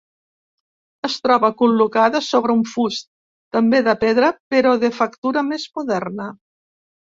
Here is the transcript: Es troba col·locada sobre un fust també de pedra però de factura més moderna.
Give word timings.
Es 1.09 1.17
troba 1.25 1.51
col·locada 1.59 2.21
sobre 2.29 2.55
un 2.61 2.65
fust 2.71 3.07
també 3.59 3.83
de 3.91 3.95
pedra 4.07 4.33
però 4.57 4.75
de 4.87 4.93
factura 5.03 5.47
més 5.53 5.71
moderna. 5.79 6.35